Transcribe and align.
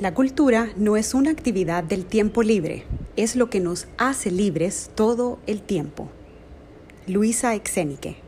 La 0.00 0.14
cultura 0.14 0.70
no 0.76 0.96
es 0.96 1.12
una 1.12 1.32
actividad 1.32 1.82
del 1.82 2.04
tiempo 2.06 2.44
libre, 2.44 2.84
es 3.16 3.34
lo 3.34 3.50
que 3.50 3.58
nos 3.58 3.88
hace 3.98 4.30
libres 4.30 4.92
todo 4.94 5.40
el 5.48 5.60
tiempo. 5.60 6.08
Luisa 7.08 7.56
Exenique. 7.56 8.22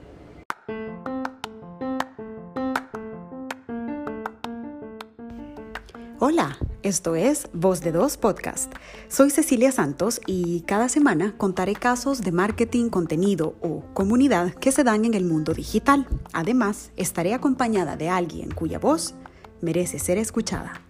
Hola, 6.18 6.58
esto 6.82 7.14
es 7.14 7.48
Voz 7.52 7.82
de 7.82 7.92
Dos 7.92 8.16
Podcast. 8.16 8.74
Soy 9.06 9.30
Cecilia 9.30 9.70
Santos 9.70 10.20
y 10.26 10.62
cada 10.62 10.88
semana 10.88 11.36
contaré 11.36 11.76
casos 11.76 12.22
de 12.22 12.32
marketing, 12.32 12.88
contenido 12.88 13.54
o 13.60 13.84
comunidad 13.94 14.54
que 14.54 14.72
se 14.72 14.82
dan 14.82 15.04
en 15.04 15.14
el 15.14 15.24
mundo 15.24 15.54
digital. 15.54 16.08
Además, 16.32 16.90
estaré 16.96 17.32
acompañada 17.32 17.96
de 17.96 18.08
alguien 18.08 18.50
cuya 18.50 18.80
voz 18.80 19.14
merece 19.60 20.00
ser 20.00 20.18
escuchada. 20.18 20.89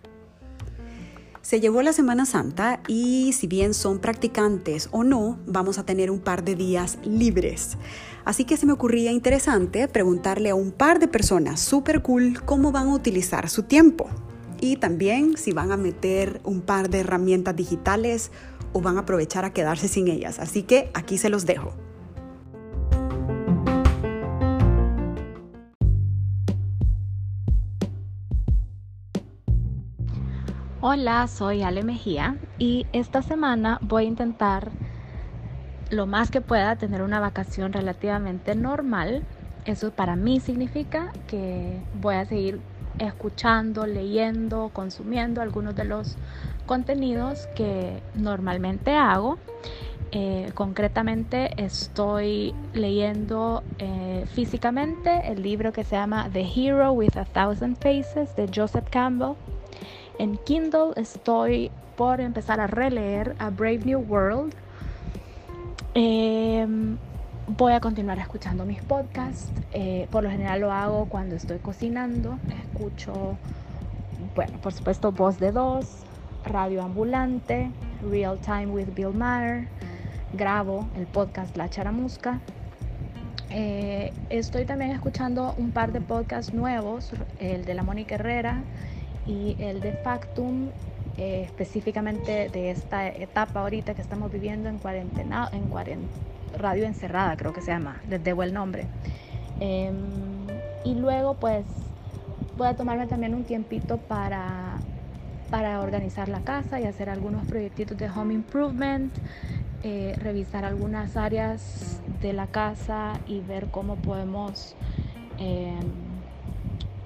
Se 1.51 1.59
llevó 1.59 1.83
la 1.83 1.93
Semana 1.93 2.27
Santa 2.27 2.79
y 2.87 3.33
si 3.33 3.49
bien 3.49 3.75
son 3.75 3.99
practicantes 3.99 4.89
o 4.93 5.03
no, 5.03 5.37
vamos 5.47 5.81
a 5.81 5.85
tener 5.85 6.09
un 6.13 6.21
par 6.21 6.45
de 6.45 6.55
días 6.55 6.97
libres. 7.03 7.77
Así 8.25 8.45
que 8.45 8.57
se 8.57 8.67
me 8.67 8.73
ocurría 8.73 9.11
interesante 9.11 9.89
preguntarle 9.89 10.51
a 10.51 10.55
un 10.55 10.71
par 10.71 11.01
de 11.01 11.09
personas 11.09 11.59
súper 11.59 12.03
cool 12.03 12.41
cómo 12.45 12.71
van 12.71 12.87
a 12.87 12.95
utilizar 12.95 13.49
su 13.49 13.65
tiempo. 13.65 14.09
Y 14.61 14.77
también 14.77 15.37
si 15.37 15.51
van 15.51 15.73
a 15.73 15.77
meter 15.77 16.41
un 16.45 16.61
par 16.61 16.89
de 16.89 17.01
herramientas 17.01 17.57
digitales 17.57 18.31
o 18.73 18.81
van 18.81 18.97
a 18.97 19.01
aprovechar 19.01 19.45
a 19.45 19.53
quedarse 19.53 19.89
sin 19.89 20.07
ellas. 20.07 20.39
Así 20.39 20.63
que 20.63 20.93
aquí 20.95 21.19
se 21.19 21.31
los 21.31 21.47
dejo. 21.47 21.75
Hola, 30.83 31.27
soy 31.27 31.61
Ale 31.61 31.83
Mejía 31.83 32.39
y 32.59 32.87
esta 32.95 33.21
semana 33.21 33.79
voy 33.83 34.05
a 34.05 34.09
intentar 34.09 34.71
lo 35.91 36.07
más 36.07 36.31
que 36.31 36.41
pueda 36.41 36.75
tener 36.77 37.03
una 37.03 37.21
vacación 37.21 37.75
relativamente 37.75 38.55
normal. 38.55 39.23
Eso 39.67 39.91
para 39.91 40.17
mí 40.17 40.41
significa 40.41 41.13
que 41.27 41.83
voy 42.01 42.15
a 42.15 42.25
seguir 42.25 42.61
escuchando, 42.99 43.87
leyendo, 43.87 44.71
consumiendo 44.73 45.43
algunos 45.43 45.77
de 45.77 45.85
los 45.85 46.17
contenidos 46.65 47.47
que 47.55 48.03
normalmente 48.15 48.95
hago. 48.95 49.37
Eh, 50.13 50.51
concretamente 50.55 51.51
estoy 51.63 52.55
leyendo 52.73 53.63
eh, 53.79 54.25
físicamente 54.33 55.31
el 55.31 55.43
libro 55.43 55.75
que 55.75 55.85
se 55.85 55.97
llama 55.97 56.31
The 56.33 56.51
Hero 56.57 56.93
with 56.93 57.19
a 57.19 57.27
Thousand 57.27 57.77
Faces 57.77 58.35
de 58.35 58.49
Joseph 58.53 58.89
Campbell 58.89 59.35
en 60.21 60.37
Kindle 60.37 60.93
estoy 60.97 61.71
por 61.97 62.21
empezar 62.21 62.61
a 62.61 62.67
releer 62.67 63.35
a 63.39 63.49
Brave 63.49 63.81
New 63.87 64.01
World. 64.01 64.53
Em, 65.95 66.99
voy 67.47 67.73
a 67.73 67.81
continuar 67.81 68.19
escuchando 68.19 68.67
mis 68.67 68.83
podcasts. 68.83 69.51
Eh, 69.73 70.09
por 70.11 70.23
lo 70.23 70.31
general 70.31 70.61
lo 70.61 70.73
hago 70.73 71.07
cuando 71.07 71.37
estoy 71.37 71.59
cocinando. 71.59 72.39
Escucho, 72.65 73.39
bueno, 74.35 74.59
por 74.59 74.75
supuesto, 74.75 75.11
Voz 75.11 75.39
de 75.39 75.53
Dos, 75.53 75.87
Radio 76.45 76.83
Ambulante, 76.83 77.71
Real 78.11 78.39
Time 78.41 78.67
with 78.67 78.89
Bill 78.95 79.15
Maher. 79.15 79.69
Grabo 80.35 80.87
el 80.97 81.07
podcast 81.07 81.57
La 81.57 81.71
Charamusca. 81.71 82.41
Eh, 83.49 84.13
estoy 84.29 84.67
también 84.67 84.91
escuchando 84.91 85.55
un 85.57 85.71
par 85.71 85.93
de 85.93 86.03
podcasts 86.03 86.53
nuevos, 86.53 87.11
el 87.39 87.65
de 87.65 87.73
la 87.73 87.83
Mónica 87.83 88.17
Herrera 88.17 88.63
y 89.31 89.57
el 89.61 89.81
de 89.81 89.93
Factum, 89.93 90.71
eh, 91.17 91.43
específicamente 91.45 92.49
de 92.49 92.71
esta 92.71 93.07
etapa 93.07 93.61
ahorita 93.61 93.95
que 93.95 94.03
estamos 94.03 94.33
viviendo 94.33 94.69
en 94.69 94.79
cuarentena, 94.79 95.49
en 95.53 95.71
radio 96.59 96.85
encerrada 96.85 97.37
creo 97.37 97.53
que 97.53 97.61
se 97.61 97.71
llama, 97.71 98.01
les 98.09 98.23
debo 98.25 98.43
el 98.43 98.53
nombre. 98.53 98.87
Em, 99.61 99.95
y 100.85 100.95
luego 100.95 101.35
pues 101.35 101.65
voy 102.57 102.67
a 102.67 102.75
tomarme 102.75 103.07
también 103.07 103.35
un 103.35 103.45
tiempito 103.45 103.99
para, 103.99 104.79
para 105.49 105.81
organizar 105.81 106.29
la 106.29 106.41
casa 106.41 106.81
y 106.81 106.85
hacer 106.85 107.09
algunos 107.09 107.47
proyectitos 107.47 107.97
de 107.97 108.11
home 108.11 108.35
improvement, 108.35 109.13
eh, 109.85 110.17
revisar 110.19 110.65
algunas 110.65 111.17
áreas 111.17 112.03
de 112.21 112.33
la 112.33 112.49
casa 112.49 113.13
y 113.29 113.41
ver 113.41 113.69
cómo 113.71 113.95
podemos... 113.95 114.75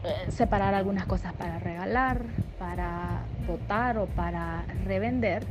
Eh, 0.05 0.31
separar 0.31 0.75
algunas 0.75 1.07
cosas 1.07 1.33
para 1.33 1.59
regalar, 1.59 2.21
para 2.59 3.23
votar 3.49 3.97
o 3.97 4.05
para 4.05 4.67
revender. 4.85 5.47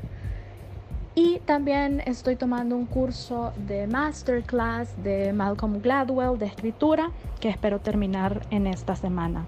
Y 1.16 1.40
también 1.40 2.04
estoy 2.06 2.36
tomando 2.36 2.76
un 2.76 2.86
curso 2.86 3.52
de 3.58 3.88
masterclass 3.88 5.02
de 5.04 5.34
Malcolm 5.34 5.82
Gladwell 5.82 6.38
de 6.38 6.46
escritura 6.46 7.10
que 7.40 7.50
espero 7.50 7.80
terminar 7.80 8.46
en 8.52 8.68
esta 8.68 8.96
semana. 8.96 9.46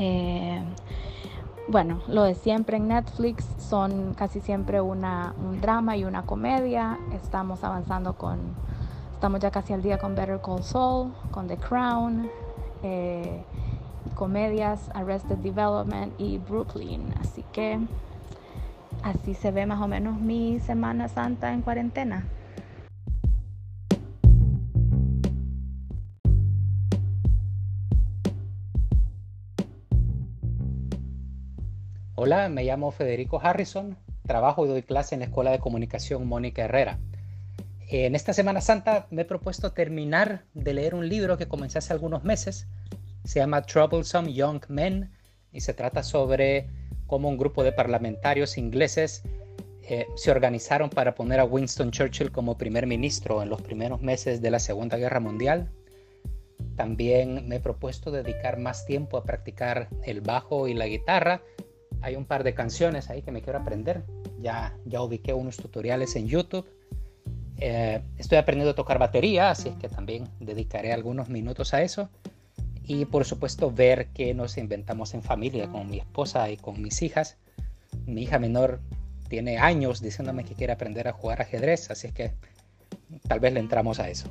Eh, 0.00 0.60
bueno, 1.68 2.02
lo 2.08 2.24
de 2.24 2.34
siempre 2.34 2.78
en 2.78 2.88
Netflix 2.88 3.46
son 3.58 4.14
casi 4.14 4.40
siempre 4.40 4.80
una, 4.80 5.32
un 5.38 5.60
drama 5.60 5.96
y 5.96 6.04
una 6.04 6.22
comedia. 6.22 6.98
Estamos 7.12 7.62
avanzando 7.62 8.14
con, 8.14 8.38
estamos 9.14 9.38
ya 9.38 9.52
casi 9.52 9.72
al 9.72 9.82
día 9.82 9.98
con 9.98 10.16
Better 10.16 10.40
Call 10.40 10.64
Saul, 10.64 11.12
con 11.30 11.46
The 11.46 11.56
Crown. 11.56 12.28
Eh, 12.82 13.44
comedias 14.16 14.90
Arrested 14.94 15.36
Development 15.36 16.12
y 16.18 16.38
Brooklyn. 16.38 17.14
Así 17.20 17.44
que 17.52 17.78
así 19.04 19.34
se 19.34 19.52
ve 19.52 19.66
más 19.66 19.80
o 19.80 19.86
menos 19.86 20.18
mi 20.18 20.58
Semana 20.58 21.08
Santa 21.08 21.52
en 21.52 21.62
cuarentena. 21.62 22.26
Hola, 32.16 32.48
me 32.48 32.64
llamo 32.64 32.90
Federico 32.90 33.38
Harrison, 33.40 33.96
trabajo 34.26 34.64
y 34.64 34.68
doy 34.68 34.82
clase 34.82 35.14
en 35.14 35.20
la 35.20 35.26
Escuela 35.26 35.50
de 35.52 35.60
Comunicación 35.60 36.26
Mónica 36.26 36.64
Herrera. 36.64 36.98
En 37.88 38.16
esta 38.16 38.32
Semana 38.32 38.60
Santa 38.62 39.06
me 39.10 39.22
he 39.22 39.24
propuesto 39.26 39.72
terminar 39.72 40.42
de 40.54 40.74
leer 40.74 40.94
un 40.94 41.08
libro 41.08 41.36
que 41.36 41.46
comencé 41.46 41.78
hace 41.78 41.92
algunos 41.92 42.24
meses 42.24 42.66
se 43.26 43.40
llama 43.40 43.62
Troublesome 43.62 44.32
Young 44.32 44.62
Men 44.68 45.10
y 45.52 45.60
se 45.60 45.74
trata 45.74 46.02
sobre 46.02 46.68
cómo 47.06 47.28
un 47.28 47.36
grupo 47.36 47.64
de 47.64 47.72
parlamentarios 47.72 48.56
ingleses 48.56 49.22
eh, 49.82 50.06
se 50.14 50.30
organizaron 50.30 50.90
para 50.90 51.14
poner 51.14 51.40
a 51.40 51.44
Winston 51.44 51.90
Churchill 51.90 52.30
como 52.30 52.56
primer 52.56 52.86
ministro 52.86 53.42
en 53.42 53.48
los 53.48 53.62
primeros 53.62 54.00
meses 54.00 54.40
de 54.42 54.50
la 54.50 54.58
Segunda 54.58 54.96
Guerra 54.96 55.20
Mundial. 55.20 55.70
También 56.76 57.48
me 57.48 57.56
he 57.56 57.60
propuesto 57.60 58.10
dedicar 58.10 58.58
más 58.58 58.86
tiempo 58.86 59.16
a 59.16 59.24
practicar 59.24 59.88
el 60.04 60.20
bajo 60.20 60.68
y 60.68 60.74
la 60.74 60.86
guitarra. 60.86 61.42
Hay 62.02 62.14
un 62.16 62.26
par 62.26 62.44
de 62.44 62.54
canciones 62.54 63.10
ahí 63.10 63.22
que 63.22 63.32
me 63.32 63.42
quiero 63.42 63.58
aprender. 63.58 64.04
Ya, 64.40 64.76
ya 64.84 65.02
ubiqué 65.02 65.32
unos 65.32 65.56
tutoriales 65.56 66.14
en 66.16 66.28
YouTube. 66.28 66.68
Eh, 67.58 68.02
estoy 68.18 68.38
aprendiendo 68.38 68.72
a 68.72 68.74
tocar 68.74 68.98
batería, 68.98 69.50
así 69.50 69.70
es 69.70 69.76
que 69.76 69.88
también 69.88 70.28
dedicaré 70.40 70.92
algunos 70.92 71.28
minutos 71.28 71.72
a 71.72 71.82
eso 71.82 72.10
y 72.86 73.04
por 73.04 73.24
supuesto 73.24 73.70
ver 73.70 74.08
qué 74.14 74.32
nos 74.32 74.56
inventamos 74.58 75.14
en 75.14 75.22
familia 75.22 75.68
con 75.68 75.90
mi 75.90 75.98
esposa 75.98 76.48
y 76.50 76.56
con 76.56 76.80
mis 76.80 77.02
hijas. 77.02 77.36
Mi 78.06 78.22
hija 78.22 78.38
menor 78.38 78.80
tiene 79.28 79.58
años 79.58 80.00
diciéndome 80.00 80.44
que 80.44 80.54
quiere 80.54 80.72
aprender 80.72 81.08
a 81.08 81.12
jugar 81.12 81.42
ajedrez, 81.42 81.90
así 81.90 82.12
que 82.12 82.32
tal 83.26 83.40
vez 83.40 83.52
le 83.52 83.60
entramos 83.60 83.98
a 83.98 84.08
eso. 84.08 84.30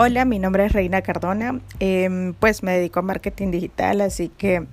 Hola, 0.00 0.24
mi 0.24 0.38
nombre 0.38 0.64
es 0.64 0.72
Reina 0.72 1.02
Cardona, 1.02 1.60
em, 1.80 2.32
pues 2.34 2.62
me 2.62 2.72
dedico 2.72 3.00
a 3.00 3.02
marketing 3.02 3.50
digital, 3.50 4.00
así 4.00 4.28
que 4.28 4.64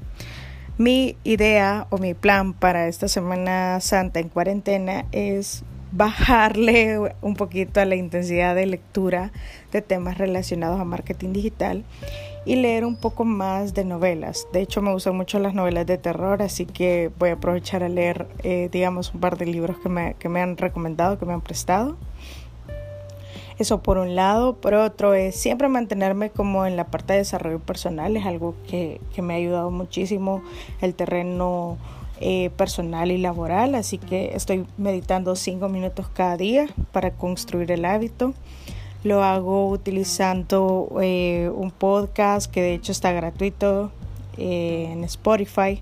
mi 0.78 1.16
idea 1.24 1.88
o 1.90 1.98
mi 1.98 2.14
plan 2.14 2.54
para 2.54 2.88
esta 2.88 3.08
Semana 3.08 3.80
Santa 3.80 4.20
en 4.20 4.30
cuarentena 4.30 5.06
es 5.12 5.64
bajarle 5.92 7.14
un 7.22 7.36
poquito 7.36 7.80
a 7.80 7.86
la 7.86 7.96
intensidad 7.96 8.56
de 8.56 8.66
lectura 8.66 9.32
de 9.72 9.82
temas 9.82 10.18
relacionados 10.18 10.80
a 10.80 10.84
marketing 10.84 11.32
digital 11.32 11.86
y 12.46 12.58
leer 12.58 12.84
un 12.86 12.98
poco 12.98 13.24
más 13.24 13.74
de 13.74 13.86
novelas. 13.86 14.48
De 14.52 14.62
hecho, 14.62 14.82
me 14.82 14.92
gustan 14.92 15.16
mucho 15.16 15.40
las 15.40 15.54
novelas 15.54 15.88
de 15.88 15.98
terror, 15.98 16.42
así 16.42 16.66
que 16.66 17.10
voy 17.18 17.30
a 17.30 17.34
aprovechar 17.34 17.82
a 17.82 17.90
leer, 17.90 18.28
eh, 18.44 18.70
digamos, 18.72 19.14
un 19.14 19.22
par 19.22 19.38
de 19.38 19.46
libros 19.46 19.78
que 19.80 19.90
me, 19.90 20.16
que 20.16 20.30
me 20.30 20.42
han 20.42 20.58
recomendado, 20.58 21.18
que 21.18 21.26
me 21.26 21.34
han 21.34 21.42
prestado. 21.42 21.98
Eso 23.58 23.82
por 23.82 23.98
un 23.98 24.16
lado. 24.16 24.56
Por 24.56 24.74
otro 24.74 25.14
es 25.14 25.36
siempre 25.36 25.70
mantenerme 25.70 26.30
como 26.30 26.66
en 26.66 26.76
la 26.76 26.88
parte 26.88 27.14
de 27.14 27.20
desarrollo 27.20 27.60
personal. 27.60 28.18
Es 28.18 28.26
algo 28.26 28.56
que, 28.68 29.00
me 29.22 29.34
ha 29.34 29.38
ayudado 29.38 29.72
muchísimo 29.72 30.44
el 30.82 30.94
terreno 30.94 31.78
eh, 32.20 32.50
personal 32.58 33.12
y 33.12 33.18
laboral. 33.18 33.76
Así 33.76 33.98
que 33.98 34.36
estoy 34.36 34.66
meditando 34.78 35.36
cinco 35.36 35.70
minutos 35.70 36.08
cada 36.14 36.38
día 36.38 36.68
para 36.92 37.12
construir 37.12 37.72
el 37.72 37.86
hábito. 37.86 38.34
Lo 39.04 39.24
hago 39.24 39.70
utilizando 39.70 40.90
eh, 41.02 41.52
un 41.54 41.72
podcast 41.72 42.52
que 42.52 42.62
de 42.62 42.74
hecho 42.74 42.92
está 42.92 43.12
gratuito 43.12 43.92
eh, 44.38 44.90
en 44.92 45.04
Spotify. 45.04 45.82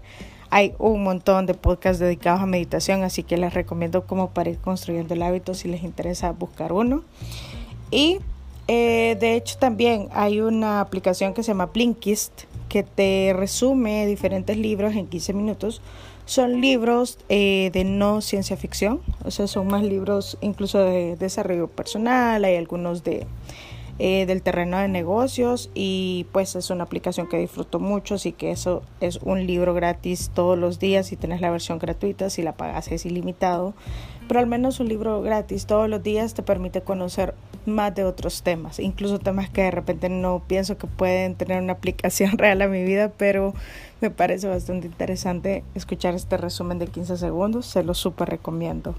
Hay 0.49 0.73
un 0.77 1.03
montón 1.03 1.47
de 1.47 1.55
podcasts 1.55 1.99
dedicados 1.99 2.41
a 2.41 2.45
meditación, 2.45 3.03
así 3.03 3.23
que 3.23 3.37
les 3.37 3.55
recomiendo 3.55 4.05
como 4.05 4.29
para 4.29 4.51
ir 4.51 4.59
construyendo 4.59 5.15
el 5.15 5.23
hábito 5.23 5.55
si 5.55 5.67
les 5.67 5.81
interesa 5.83 6.31
buscar 6.31 6.73
uno. 6.73 7.01
Y 7.93 8.17
eh, 8.67 9.15
de 9.19 9.35
hecho 9.35 9.57
también 9.59 10.09
hay 10.13 10.41
una 10.41 10.81
aplicación 10.81 11.35
que 11.35 11.43
se 11.43 11.49
llama 11.49 11.67
Blinkist 11.67 12.45
que 12.67 12.81
te 12.81 13.33
resume 13.37 14.07
diferentes 14.07 14.57
libros 14.57 14.95
en 14.95 15.05
15 15.05 15.33
minutos. 15.33 15.79
Son 16.25 16.59
libros 16.59 17.19
eh, 17.29 17.69
de 17.71 17.83
no 17.83 18.21
ciencia 18.21 18.57
ficción, 18.57 19.01
o 19.23 19.29
sea, 19.29 19.45
son 19.45 19.67
más 19.67 19.83
libros 19.83 20.39
incluso 20.41 20.79
de 20.79 21.17
desarrollo 21.17 21.67
personal, 21.67 22.43
hay 22.45 22.55
algunos 22.55 23.03
de 23.03 23.27
eh, 23.99 24.25
del 24.25 24.41
terreno 24.41 24.79
de 24.79 24.87
negocios 24.87 25.69
y 25.75 26.25
pues 26.31 26.55
es 26.55 26.71
una 26.71 26.83
aplicación 26.85 27.29
que 27.29 27.37
disfruto 27.37 27.79
mucho, 27.79 28.15
así 28.15 28.31
que 28.31 28.49
eso 28.49 28.81
es 29.01 29.19
un 29.21 29.45
libro 29.45 29.75
gratis 29.75 30.31
todos 30.33 30.57
los 30.57 30.79
días 30.79 31.05
si 31.05 31.15
tienes 31.15 31.41
la 31.41 31.51
versión 31.51 31.77
gratuita, 31.77 32.31
si 32.31 32.41
la 32.41 32.53
pagas 32.53 32.91
es 32.91 33.05
ilimitado, 33.05 33.75
pero 34.27 34.39
al 34.39 34.47
menos 34.47 34.79
un 34.79 34.87
libro 34.87 35.21
gratis 35.21 35.67
todos 35.67 35.87
los 35.87 36.01
días 36.01 36.33
te 36.33 36.41
permite 36.41 36.81
conocer 36.81 37.35
más 37.65 37.93
de 37.95 38.03
otros 38.03 38.43
temas, 38.43 38.79
incluso 38.79 39.19
temas 39.19 39.49
que 39.49 39.63
de 39.63 39.71
repente 39.71 40.09
no 40.09 40.43
pienso 40.47 40.77
que 40.77 40.87
pueden 40.87 41.35
tener 41.35 41.61
una 41.61 41.73
aplicación 41.73 42.31
real 42.37 42.61
a 42.61 42.67
mi 42.67 42.83
vida, 42.83 43.11
pero 43.17 43.53
me 44.01 44.09
parece 44.09 44.47
bastante 44.47 44.87
interesante 44.87 45.63
escuchar 45.75 46.15
este 46.15 46.37
resumen 46.37 46.79
de 46.79 46.87
15 46.87 47.17
segundos, 47.17 47.65
se 47.65 47.83
lo 47.83 47.93
súper 47.93 48.29
recomiendo. 48.29 48.95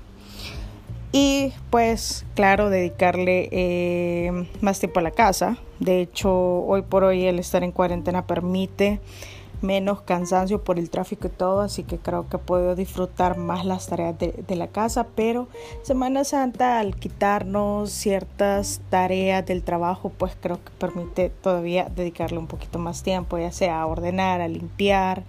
Y 1.16 1.52
pues 1.70 2.26
claro, 2.34 2.70
dedicarle 2.70 3.48
eh, 3.52 4.48
más 4.60 4.80
tiempo 4.80 4.98
a 4.98 5.02
la 5.02 5.12
casa. 5.12 5.58
De 5.78 6.00
hecho, 6.00 6.32
hoy 6.32 6.82
por 6.82 7.04
hoy 7.04 7.26
el 7.26 7.38
estar 7.38 7.62
en 7.62 7.70
cuarentena 7.70 8.26
permite 8.26 8.98
menos 9.64 10.02
cansancio 10.02 10.62
por 10.62 10.78
el 10.78 10.90
tráfico 10.90 11.26
y 11.26 11.30
todo, 11.30 11.60
así 11.60 11.82
que 11.82 11.98
creo 11.98 12.28
que 12.28 12.38
puedo 12.38 12.76
disfrutar 12.76 13.36
más 13.36 13.64
las 13.64 13.88
tareas 13.88 14.16
de, 14.18 14.44
la 14.54 14.68
casa, 14.68 15.08
pero 15.16 15.48
Semana 15.82 16.22
Santa 16.22 16.78
al 16.78 16.94
quitarnos 16.94 17.90
ciertas 17.90 18.80
tareas 18.90 19.44
del 19.44 19.64
trabajo, 19.64 20.10
pues 20.10 20.36
creo 20.40 20.62
que 20.62 20.70
permite 20.78 21.30
todavía 21.30 21.90
dedicarle 21.94 22.38
un 22.38 22.46
poquito 22.46 22.78
más 22.78 23.02
tiempo, 23.02 23.38
ya 23.38 23.50
sea 23.50 23.80
a 23.80 23.86
ordenar, 23.86 24.40
a 24.40 24.48
limpiar 24.48 25.24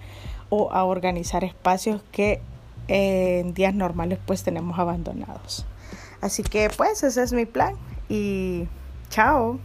o 0.50 0.72
a 0.72 0.84
organizar 0.84 1.44
espacios 1.44 2.02
que 2.12 2.42
en 2.88 3.54
días 3.54 3.74
normales 3.74 4.20
pues 4.26 4.44
tenemos 4.44 4.78
abandonados. 4.78 5.66
Así 6.22 6.44
que 6.44 6.70
pues 6.76 7.04
ese 7.04 7.24
es 7.24 7.34
mi 7.34 7.46
plan 7.46 7.76
y 8.10 8.68
chao. 9.10 9.60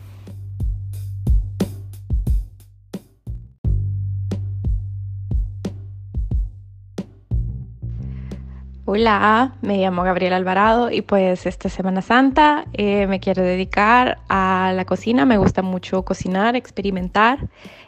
Hola, 8.92 9.54
me 9.62 9.78
llamo 9.78 10.02
Gabriela 10.02 10.34
Alvarado 10.34 10.90
y 10.90 11.02
pues 11.02 11.46
esta 11.46 11.68
Semana 11.68 12.02
Santa 12.02 12.66
eh, 12.72 13.06
me 13.06 13.20
quiero 13.20 13.44
dedicar 13.44 14.18
a 14.28 14.72
la 14.74 14.84
cocina. 14.84 15.24
Me 15.24 15.38
gusta 15.38 15.62
mucho 15.62 16.04
cocinar, 16.04 16.56
experimentar, 16.56 17.38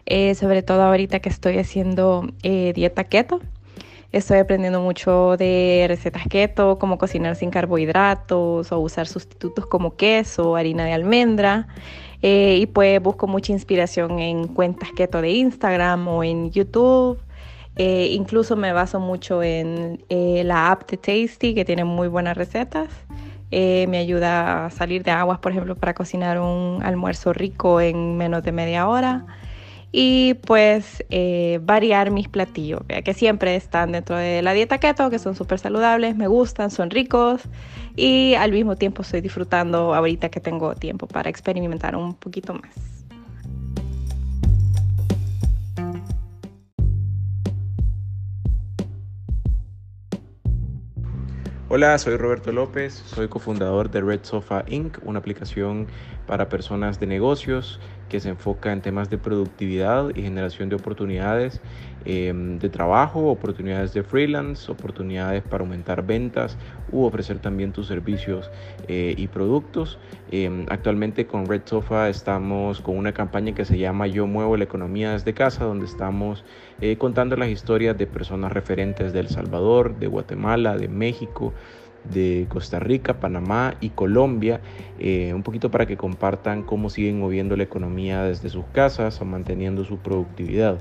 eh, 0.06 0.36
sobre 0.36 0.62
todo 0.62 0.82
ahorita 0.82 1.18
que 1.18 1.28
estoy 1.28 1.58
haciendo 1.58 2.28
eh, 2.44 2.72
dieta 2.72 3.02
keto. 3.02 3.40
Estoy 4.12 4.38
aprendiendo 4.38 4.80
mucho 4.80 5.36
de 5.36 5.86
recetas 5.88 6.22
keto, 6.28 6.78
como 6.78 6.98
cocinar 6.98 7.34
sin 7.34 7.50
carbohidratos 7.50 8.70
o 8.70 8.78
usar 8.78 9.08
sustitutos 9.08 9.66
como 9.66 9.96
queso, 9.96 10.54
harina 10.54 10.84
de 10.84 10.92
almendra. 10.92 11.66
Eh, 12.22 12.58
y 12.60 12.66
pues 12.66 13.02
busco 13.02 13.26
mucha 13.26 13.52
inspiración 13.52 14.20
en 14.20 14.46
cuentas 14.46 14.90
keto 14.96 15.20
de 15.20 15.30
Instagram 15.30 16.06
o 16.06 16.22
en 16.22 16.52
YouTube. 16.52 17.18
Eh, 17.76 18.10
incluso 18.12 18.56
me 18.56 18.72
baso 18.72 19.00
mucho 19.00 19.42
en 19.42 20.04
eh, 20.08 20.42
la 20.44 20.70
app 20.70 20.90
de 20.90 20.96
Tasty, 20.96 21.54
que 21.54 21.64
tiene 21.64 21.84
muy 21.84 22.08
buenas 22.08 22.36
recetas. 22.36 22.88
me 23.50 23.98
ayuda 23.98 24.66
a 24.66 24.70
salir 24.70 25.02
de 25.02 25.10
aguas, 25.10 25.38
por 25.38 25.52
ejemplo, 25.52 25.74
para 25.76 25.94
cocinar 25.94 26.38
un 26.40 26.80
almuerzo 26.82 27.32
rico 27.32 27.80
en 27.80 28.16
menos 28.16 28.42
de 28.42 28.52
media 28.52 28.88
hora 28.88 29.26
y 29.92 30.34
pues 30.46 31.04
eh, 31.10 31.60
variar 31.62 32.10
mis 32.10 32.26
platillos, 32.26 32.80
que 33.04 33.14
siempre 33.14 33.54
están 33.54 33.92
dentro 33.92 34.16
de 34.16 34.40
la 34.40 34.54
dieta 34.54 34.78
keto, 34.78 35.10
que 35.10 35.18
son 35.18 35.36
súper 35.36 35.58
saludables, 35.58 36.16
me 36.16 36.26
gustan, 36.26 36.70
son 36.70 36.88
ricos 36.88 37.42
y 37.94 38.34
al 38.34 38.52
mismo 38.52 38.76
tiempo 38.76 39.02
estoy 39.02 39.20
disfrutando 39.20 39.94
ahorita 39.94 40.30
que 40.30 40.40
tengo 40.40 40.74
tiempo 40.74 41.06
para 41.06 41.28
experimentar 41.28 41.94
un 41.94 42.14
poquito 42.14 42.54
más. 42.54 43.01
Hola, 51.74 51.96
soy 51.96 52.18
Roberto 52.18 52.52
López, 52.52 52.92
soy 52.92 53.28
cofundador 53.28 53.90
de 53.90 54.02
Red 54.02 54.24
Sofa 54.24 54.62
Inc., 54.66 54.98
una 55.04 55.20
aplicación 55.20 55.86
para 56.26 56.50
personas 56.50 57.00
de 57.00 57.06
negocios 57.06 57.80
que 58.10 58.20
se 58.20 58.28
enfoca 58.28 58.74
en 58.74 58.82
temas 58.82 59.08
de 59.08 59.16
productividad 59.16 60.14
y 60.14 60.20
generación 60.20 60.68
de 60.68 60.76
oportunidades 60.76 61.62
em, 62.04 62.58
de 62.58 62.68
trabajo, 62.68 63.30
oportunidades 63.30 63.92
de 63.94 64.02
freelance, 64.02 64.70
oportunidades 64.70 65.42
para 65.42 65.62
aumentar 65.62 66.04
ventas 66.04 66.56
u 66.90 67.04
ofrecer 67.04 67.38
también 67.38 67.72
tus 67.72 67.86
servicios 67.86 68.50
eh, 68.88 69.14
y 69.16 69.28
productos. 69.28 69.98
Em, 70.30 70.66
actualmente 70.68 71.26
con 71.26 71.46
Red 71.46 71.62
Sofa 71.64 72.08
estamos 72.08 72.80
con 72.80 72.96
una 72.96 73.12
campaña 73.12 73.54
que 73.54 73.64
se 73.64 73.78
llama 73.78 74.06
Yo 74.06 74.26
muevo 74.26 74.56
la 74.56 74.64
economía 74.64 75.12
desde 75.12 75.34
casa, 75.34 75.64
donde 75.64 75.86
estamos 75.86 76.44
eh, 76.80 76.96
contando 76.96 77.36
las 77.36 77.48
historias 77.48 77.96
de 77.96 78.06
personas 78.06 78.52
referentes 78.52 79.12
de 79.12 79.20
El 79.20 79.28
Salvador, 79.28 79.98
de 79.98 80.06
Guatemala, 80.06 80.76
de 80.76 80.88
México, 80.88 81.52
de 82.04 82.46
Costa 82.48 82.80
Rica, 82.80 83.20
Panamá 83.20 83.74
y 83.80 83.90
Colombia, 83.90 84.60
eh, 84.98 85.32
un 85.34 85.42
poquito 85.42 85.70
para 85.70 85.86
que 85.86 85.96
compartan 85.96 86.62
cómo 86.62 86.90
siguen 86.90 87.20
moviendo 87.20 87.56
la 87.56 87.62
economía 87.62 88.24
desde 88.24 88.48
sus 88.48 88.64
casas 88.72 89.20
o 89.20 89.24
manteniendo 89.24 89.84
su 89.84 89.98
productividad. 89.98 90.78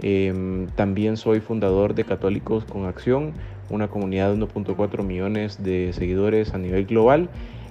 Em, 0.00 0.68
también 0.68 1.16
soy 1.16 1.40
fundador 1.40 1.94
de 1.94 2.04
Católicos 2.04 2.64
con 2.64 2.86
Acción, 2.86 3.32
una 3.70 3.88
comunidad 3.88 4.32
de 4.32 4.38
1.4 4.38 5.02
millones 5.02 5.62
de 5.62 5.92
seguidores 5.92 6.54
a 6.54 6.58
nivel 6.58 6.86
global. 6.86 7.28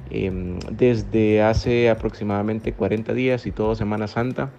Em, 0.10 0.60
desde 0.72 1.42
hace 1.42 1.90
aproximadamente 1.90 2.74
40 2.74 3.14
días 3.14 3.46
y 3.46 3.52
toda 3.52 3.76
Semana 3.76 4.08
Santa 4.08 4.52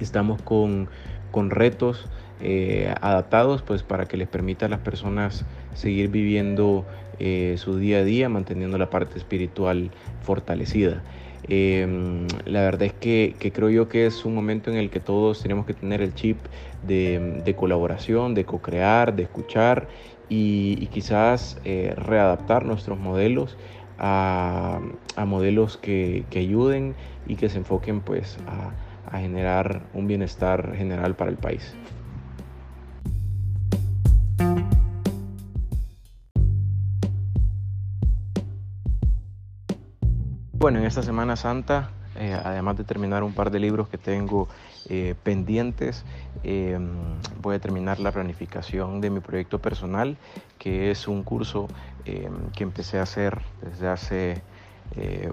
estamos 0.00 0.42
con, 0.42 0.88
con 1.30 1.50
retos 1.50 2.08
eh, 2.40 2.92
adaptados 3.00 3.62
pues 3.62 3.84
para 3.84 4.06
que 4.06 4.16
les 4.16 4.26
permita 4.26 4.66
a 4.66 4.68
las 4.68 4.80
personas 4.80 5.44
seguir 5.74 6.10
viviendo 6.10 6.84
eh, 7.20 7.54
su 7.56 7.78
día 7.78 7.98
a 7.98 8.04
día, 8.04 8.28
manteniendo 8.28 8.78
la 8.78 8.90
parte 8.90 9.16
espiritual 9.18 9.92
fortalecida. 10.22 11.02
Em, 11.44 12.26
la 12.44 12.62
verdad 12.62 12.82
es 12.82 12.92
que, 12.94 13.36
creo 13.52 13.68
yo 13.68 13.88
que 13.88 14.06
es 14.06 14.24
un 14.24 14.34
momento 14.34 14.70
en 14.70 14.76
el 14.76 14.90
que 14.90 15.00
todos 15.00 15.42
tenemos 15.42 15.66
que 15.66 15.74
tener 15.74 16.00
el 16.00 16.14
chip 16.14 16.46
de, 16.82 17.54
colaboración, 17.56 18.34
de 18.34 18.44
co-crear, 18.44 19.14
de 19.16 19.24
escuchar 19.24 19.88
y, 20.28 20.86
quizás 20.88 21.60
eh, 21.64 21.94
readaptar 21.96 22.64
nuestros 22.64 22.98
modelos 22.98 23.56
a, 23.98 24.80
modelos 25.26 25.76
que, 25.76 26.26
ayuden 26.36 26.96
y 27.26 27.36
que 27.36 27.48
se 27.48 27.58
enfoquen 27.58 28.02
pues 28.02 28.38
a 28.46 29.18
generar 29.18 29.88
un 29.92 30.06
bienestar 30.06 30.74
general 30.76 31.16
para 31.16 31.30
el 31.30 31.36
país. 31.36 31.76
Bueno, 40.62 40.78
en 40.78 40.84
esta 40.84 41.02
Semana 41.02 41.34
Santa, 41.34 41.90
eh, 42.14 42.40
además 42.40 42.76
de 42.76 42.84
terminar 42.84 43.24
un 43.24 43.32
par 43.32 43.50
de 43.50 43.58
libros 43.58 43.88
que 43.88 43.98
tengo 43.98 44.46
eh, 44.88 45.16
pendientes, 45.24 46.04
eh, 46.44 46.78
voy 47.40 47.56
a 47.56 47.58
terminar 47.58 47.98
la 47.98 48.12
planificación 48.12 49.00
de 49.00 49.10
mi 49.10 49.18
proyecto 49.18 49.58
personal, 49.58 50.16
que 50.60 50.92
es 50.92 51.08
un 51.08 51.24
curso 51.24 51.66
que 52.04 52.62
empecé 52.62 53.00
a 53.00 53.02
hacer 53.02 53.42
desde 53.60 53.88
hace 53.88 54.42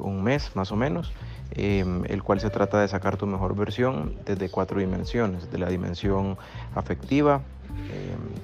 un 0.01 0.23
mes 0.23 0.55
más 0.55 0.71
o 0.71 0.75
menos, 0.75 1.13
el 1.51 2.23
cual 2.23 2.39
se 2.39 2.49
trata 2.49 2.81
de 2.81 2.87
sacar 2.87 3.15
tu 3.17 3.27
mejor 3.27 3.55
versión 3.55 4.15
desde 4.25 4.49
cuatro 4.49 4.79
dimensiones, 4.79 5.51
de 5.51 5.59
la 5.59 5.69
dimensión 5.69 6.39
afectiva, 6.73 7.43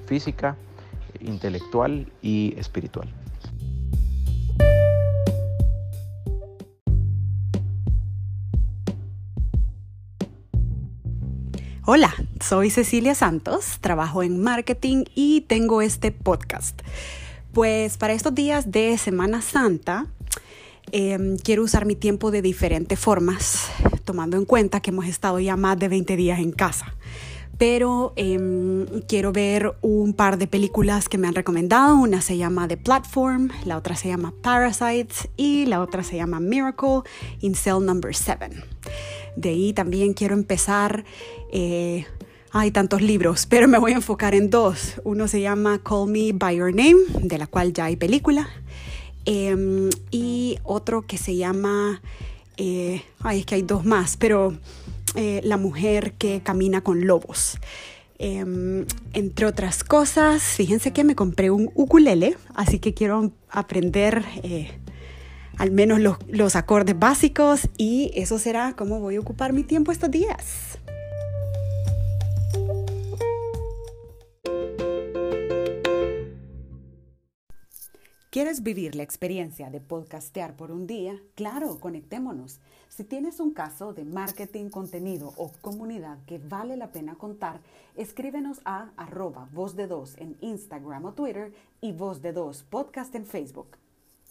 física, 0.06 0.54
intelectual 1.18 2.12
y 2.22 2.54
espiritual. 2.56 3.12
Hola, 11.88 12.12
soy 12.40 12.70
Cecilia 12.70 13.14
Santos, 13.14 13.78
trabajo 13.80 14.24
en 14.24 14.42
marketing 14.42 15.04
y 15.14 15.42
tengo 15.42 15.82
este 15.82 16.10
podcast. 16.10 16.82
Pues 17.52 17.96
para 17.96 18.12
estos 18.12 18.34
días 18.34 18.72
de 18.72 18.98
Semana 18.98 19.40
Santa, 19.40 20.08
Em, 20.92 21.36
quiero 21.36 21.64
usar 21.64 21.84
mi 21.84 21.96
tiempo 21.96 22.30
de 22.30 22.42
diferentes 22.42 22.98
formas, 22.98 23.66
tomando 24.04 24.36
en 24.36 24.44
cuenta 24.44 24.80
que 24.80 24.90
hemos 24.90 25.06
estado 25.06 25.40
ya 25.40 25.56
más 25.56 25.78
de 25.78 25.88
20 25.88 26.16
días 26.16 26.38
en 26.38 26.52
casa. 26.52 26.94
Pero 27.58 28.12
em, 28.16 28.86
quiero 29.08 29.32
ver 29.32 29.74
un 29.80 30.12
par 30.12 30.36
de 30.38 30.46
películas 30.46 31.08
que 31.08 31.18
me 31.18 31.26
han 31.26 31.34
recomendado. 31.34 31.96
Una 31.96 32.20
se 32.20 32.36
llama 32.36 32.68
The 32.68 32.76
Platform, 32.76 33.50
la 33.64 33.78
otra 33.78 33.96
se 33.96 34.08
llama 34.08 34.32
Parasites 34.42 35.28
y 35.36 35.66
la 35.66 35.80
otra 35.80 36.02
se 36.02 36.16
llama 36.16 36.38
Miracle 36.38 37.00
in 37.40 37.54
Cell 37.54 37.84
Number 37.84 38.14
7. 38.14 38.50
De 39.36 39.50
ahí 39.50 39.72
también 39.72 40.14
quiero 40.14 40.34
empezar 40.34 41.04
eh, 41.52 42.06
hay 42.58 42.70
tantos 42.70 43.02
libros, 43.02 43.46
pero 43.50 43.68
me 43.68 43.78
voy 43.78 43.92
a 43.92 43.96
enfocar 43.96 44.34
en 44.34 44.50
dos. 44.50 44.94
Uno 45.04 45.28
se 45.28 45.40
llama 45.40 45.80
Call 45.82 46.08
Me 46.08 46.32
By 46.32 46.56
Your 46.56 46.74
Name, 46.74 46.96
de 47.22 47.38
la 47.38 47.46
cual 47.46 47.72
ya 47.72 47.86
hay 47.86 47.96
película. 47.96 48.48
Em, 49.24 49.90
y 50.10 50.58
otro 50.62 51.02
que 51.02 51.18
se 51.18 51.36
llama, 51.36 52.00
eh, 52.56 53.02
ay, 53.20 53.40
es 53.40 53.46
que 53.46 53.56
hay 53.56 53.62
dos 53.62 53.84
más, 53.84 54.16
pero 54.16 54.56
eh, 55.14 55.40
La 55.44 55.56
mujer 55.56 56.12
que 56.12 56.40
camina 56.42 56.82
con 56.82 57.06
lobos. 57.06 57.58
Em, 58.18 58.86
entre 59.12 59.46
otras 59.46 59.84
cosas, 59.84 60.42
fíjense 60.42 60.92
que 60.92 61.04
me 61.04 61.14
compré 61.14 61.50
un 61.50 61.70
ukulele, 61.74 62.36
así 62.54 62.78
que 62.78 62.94
quiero 62.94 63.32
aprender 63.50 64.24
al 65.58 65.70
menos 65.70 66.00
los, 66.28 66.56
acordes 66.56 66.98
básicos 66.98 67.68
y 67.76 68.10
eso 68.14 68.38
será 68.38 68.74
cómo 68.74 69.00
voy 69.00 69.16
a 69.16 69.20
ocupar 69.20 69.52
mi 69.52 69.64
tiempo 69.64 69.92
estos 69.92 70.10
días. 70.10 70.78
¿Quieres 78.30 78.62
vivir 78.62 78.94
la 78.96 79.02
experiencia 79.02 79.70
de 79.70 79.80
podcastear 79.80 80.56
por 80.56 80.70
un 80.70 80.86
día? 80.86 81.18
Claro, 81.36 81.80
conectémonos. 81.80 82.60
Si 82.90 83.02
tienes 83.02 83.40
un 83.40 83.54
caso 83.54 83.94
de 83.94 84.04
marketing, 84.04 84.68
contenido 84.68 85.32
o 85.38 85.52
comunidad 85.62 86.18
que 86.26 86.36
vale 86.36 86.76
la 86.76 86.92
pena 86.92 87.14
contar, 87.14 87.62
escríbenos 87.94 88.60
a 88.66 88.90
arroba 88.98 89.48
voz 89.54 89.74
de 89.74 89.86
dos 89.86 90.18
en 90.18 90.36
Instagram 90.42 91.06
o 91.06 91.12
Twitter 91.14 91.54
y 91.80 91.92
voz 91.92 92.20
de 92.20 92.34
podcast 92.68 93.14
en 93.14 93.24
Facebook. 93.24 93.78